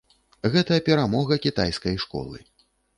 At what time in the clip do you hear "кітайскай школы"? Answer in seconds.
1.47-2.37